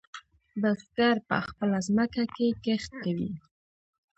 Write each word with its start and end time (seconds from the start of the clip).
بزگر 0.61 1.15
په 1.29 1.37
خپله 1.47 1.77
ځمکه 1.87 2.23
کې 2.35 2.47
کښت 2.63 2.91
کوي. 3.03 3.31